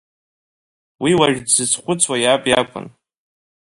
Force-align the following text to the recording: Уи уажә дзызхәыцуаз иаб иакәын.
Уи 1.03 1.11
уажә 1.19 1.39
дзызхәыцуаз 1.45 2.21
иаб 2.23 2.43
иакәын. 2.47 2.85